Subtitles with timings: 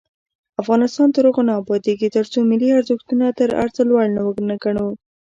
[0.61, 4.87] افغانستان تر هغو نه ابادیږي، ترڅو ملي ارزښتونه تر هر څه لوړ ونه ګڼو.